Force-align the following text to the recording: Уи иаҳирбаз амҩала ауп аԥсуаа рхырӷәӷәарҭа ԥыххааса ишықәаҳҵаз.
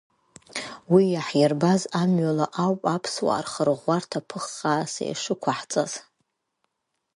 Уи 0.93 1.03
иаҳирбаз 1.13 1.81
амҩала 2.01 2.45
ауп 2.63 2.81
аԥсуаа 2.95 3.43
рхырӷәӷәарҭа 3.45 4.19
ԥыххааса 4.27 5.03
ишықәаҳҵаз. 5.11 5.91